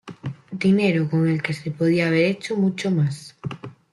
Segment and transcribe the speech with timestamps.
[0.51, 3.37] dinero con el que se podía haber hecho mucho más